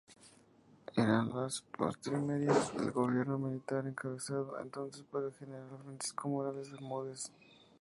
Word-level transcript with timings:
Eran 0.97 1.29
las 1.29 1.61
postrimerías 1.61 2.75
del 2.75 2.89
gobierno 2.91 3.37
militar 3.37 3.85
encabezado 3.85 4.57
entonces 4.59 5.03
por 5.03 5.25
el 5.25 5.33
general 5.33 5.77
Francisco 5.83 6.27
Morales 6.27 6.71
Bermúdez. 6.71 7.31